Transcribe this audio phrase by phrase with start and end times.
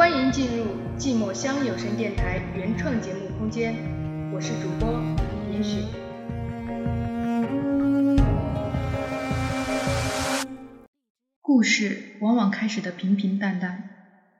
[0.00, 0.64] 欢迎进入
[0.96, 3.74] 寂寞乡有声电台原创节目空间，
[4.32, 4.98] 我是主播
[5.52, 5.84] 严许。
[11.42, 13.90] 故事往往开始的平平淡淡，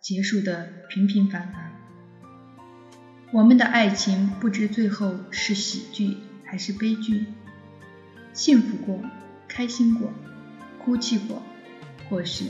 [0.00, 1.72] 结束的平平凡凡。
[3.32, 7.24] 我们的爱情不知最后是喜剧还是悲剧，
[8.32, 9.02] 幸福过，
[9.48, 10.12] 开心过，
[10.84, 11.42] 哭泣过，
[12.08, 12.44] 或许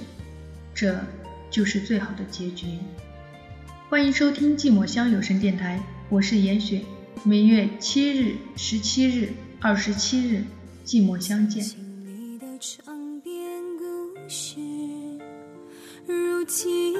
[0.74, 1.02] 这。
[1.50, 2.66] 就是最好的结局。
[3.88, 6.82] 欢迎收听寂寞乡有声电台，我是严雪。
[7.24, 10.44] 每月七日、十七日、二十七日，
[10.84, 11.64] 寂寞相见。
[16.06, 16.94] 如今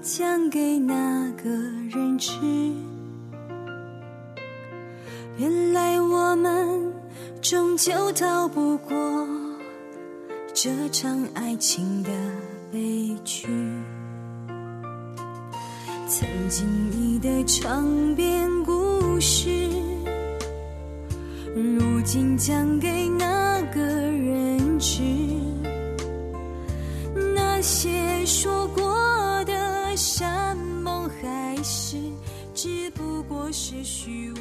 [0.00, 2.32] 讲给哪个人知？
[5.38, 6.92] 原来我们
[7.40, 9.26] 终究逃不过
[10.52, 12.10] 这场爱情的
[12.72, 13.46] 悲剧。
[16.08, 19.68] 曾经你的长篇故事，
[21.54, 25.02] 如今讲给哪个人知？
[27.34, 31.98] 那些说过的山盟海誓，
[32.54, 34.36] 只不过是虚无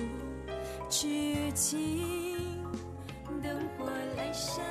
[0.90, 1.06] 至
[1.54, 2.38] 今。
[3.44, 3.86] 灯火
[4.18, 4.71] 阑珊。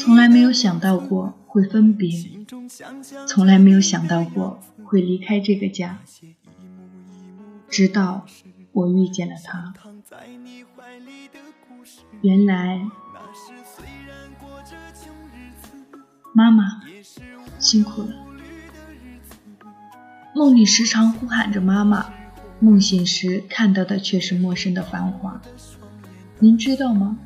[0.00, 2.10] 从来没有想到过会分别，
[3.28, 5.98] 从来没有想到过会离开这个家，
[7.68, 8.24] 直到
[8.72, 9.74] 我遇见了他。
[12.22, 12.80] 原来，
[16.32, 16.80] 妈妈
[17.58, 18.08] 辛苦了。
[20.34, 22.10] 梦里时常呼喊着妈妈，
[22.58, 25.42] 梦醒时看到的却是陌生的繁华。
[26.38, 27.18] 您知道吗？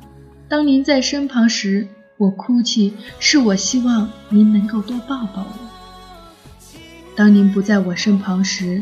[0.49, 1.87] 当您在身旁时。
[2.17, 6.79] 我哭泣，是我希望您能够多抱抱我。
[7.13, 8.81] 当您不在我身旁时，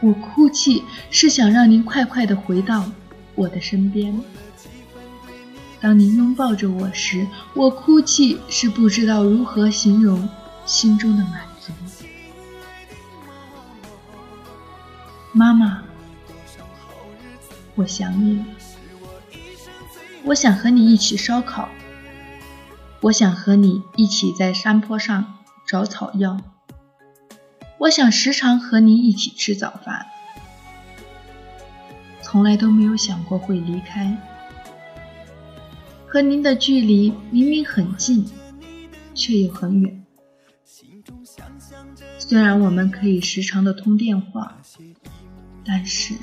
[0.00, 2.84] 我哭泣，是想让您快快的回到
[3.34, 4.20] 我的身边。
[5.80, 10.28] 当您拥抱着我时，我哭泣，是不知道如何形容
[10.64, 11.72] 心中的满足。
[15.32, 15.82] 妈妈，
[17.74, 18.44] 我想你，
[20.22, 21.68] 我想和你一起烧烤。
[23.02, 26.38] 我想和你一起在山坡上找草药。
[27.78, 30.06] 我想时常和你一起吃早饭。
[32.20, 34.16] 从来都没有想过会离开。
[36.06, 38.28] 和您的距离明明很近，
[39.14, 40.04] 却又很远。
[42.18, 44.58] 虽然我们可以时常的通电话，
[45.64, 46.14] 但是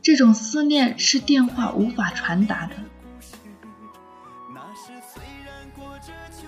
[0.00, 2.76] 这种思念是电话无法传达的。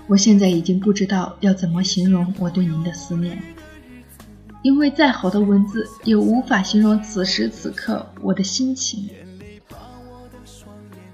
[0.08, 3.40] 我现在已经不知道要怎么形容我对您的思念，
[4.62, 9.08] 因为再好的文字也无法形容此时此刻我的心情。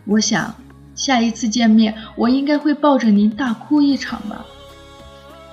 [0.04, 0.54] 我想
[0.94, 4.46] 下一次见面，我应该会抱着您大哭一场吧。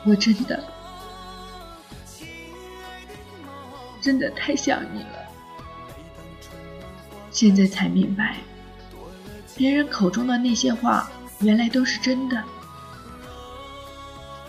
[0.05, 0.63] 我真的，
[3.99, 5.07] 真的太想你了。
[7.31, 8.37] 现在才明白，
[9.55, 11.09] 别人口中的那些话，
[11.39, 12.43] 原来都是真的。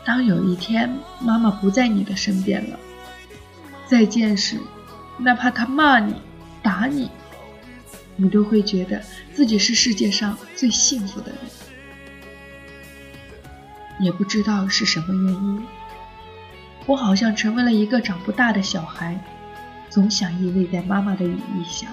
[0.04, 2.78] 当有一天妈妈不在你的身边了，
[3.86, 4.58] 再见时，
[5.18, 6.14] 哪怕她骂你、
[6.62, 7.08] 打你，
[8.16, 9.00] 你都会觉得
[9.32, 11.38] 自己是世界上最幸福的人。
[14.00, 15.62] 也不知道是什么原因，
[16.86, 19.16] 我好像成为了一个长不大的小孩，
[19.88, 21.86] 总想依偎在妈妈的羽翼下，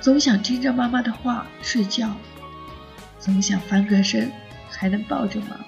[0.00, 2.14] 总想听着妈妈的话睡觉，
[3.18, 4.30] 总想翻个身
[4.70, 5.64] 还能抱着妈妈。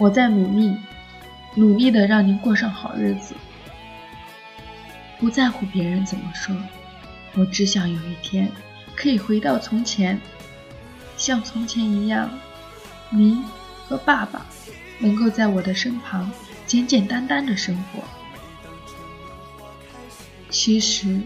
[0.00, 0.74] 我在努力，
[1.54, 3.34] 努力的让您过上好日子，
[5.18, 6.56] 不在乎别人怎么说。
[7.34, 8.50] 我只想有一天
[8.96, 10.18] 可以回到从前，
[11.18, 12.30] 像从前一样，
[13.10, 13.44] 您
[13.86, 14.46] 和爸爸
[14.98, 16.32] 能够在我的身旁
[16.66, 18.02] 简简单单的生活。
[20.48, 21.20] 其实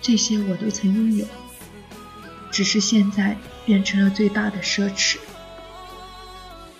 [0.00, 1.26] 这些我都曾拥有，
[2.52, 3.36] 只是现在
[3.66, 5.18] 变成了最大的奢侈。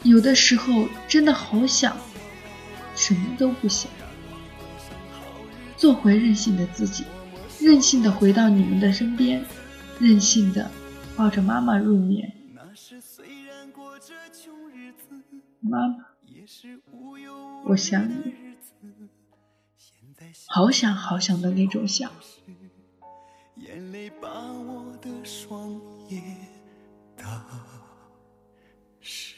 [0.04, 1.96] 有的时候真的好想
[2.94, 3.90] 什么都不想，
[5.76, 7.04] 做回任性的自己，
[7.58, 9.42] 任性的回到你们的身边，
[9.98, 10.70] 任性的
[11.16, 12.32] 抱着妈妈入眠。
[15.60, 16.04] 妈妈，
[17.64, 18.34] 我想你。
[20.46, 22.10] 好想好想的那种想。
[23.56, 26.22] 眼泪把我的双眼
[27.16, 27.24] 打
[29.04, 29.34] 是。